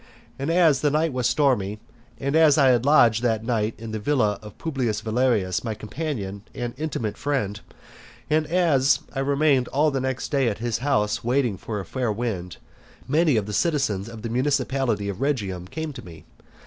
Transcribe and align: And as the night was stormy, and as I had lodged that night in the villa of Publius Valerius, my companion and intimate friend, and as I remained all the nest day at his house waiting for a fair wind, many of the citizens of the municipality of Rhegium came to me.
And 0.39 0.49
as 0.49 0.81
the 0.81 0.89
night 0.89 1.13
was 1.13 1.29
stormy, 1.29 1.79
and 2.19 2.35
as 2.35 2.57
I 2.57 2.69
had 2.69 2.87
lodged 2.87 3.21
that 3.21 3.43
night 3.43 3.75
in 3.77 3.91
the 3.91 3.99
villa 3.99 4.39
of 4.41 4.57
Publius 4.57 4.99
Valerius, 5.01 5.63
my 5.63 5.75
companion 5.75 6.41
and 6.55 6.73
intimate 6.75 7.17
friend, 7.17 7.59
and 8.27 8.47
as 8.47 9.01
I 9.13 9.19
remained 9.19 9.67
all 9.67 9.91
the 9.91 10.01
nest 10.01 10.31
day 10.31 10.47
at 10.47 10.57
his 10.57 10.79
house 10.79 11.23
waiting 11.23 11.55
for 11.55 11.79
a 11.79 11.85
fair 11.85 12.11
wind, 12.11 12.57
many 13.07 13.37
of 13.37 13.45
the 13.45 13.53
citizens 13.53 14.09
of 14.09 14.23
the 14.23 14.29
municipality 14.29 15.07
of 15.07 15.21
Rhegium 15.21 15.67
came 15.67 15.93
to 15.93 16.01
me. 16.03 16.25